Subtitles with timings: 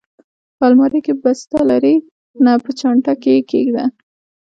[0.57, 1.95] په المارۍ کې، بسته لرې؟
[2.43, 3.85] نه، په چانټه کې یې کېږده.